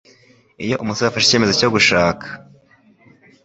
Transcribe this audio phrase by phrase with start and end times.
[0.65, 2.27] Iyo umusore afashe icyemezo cyo gushaka,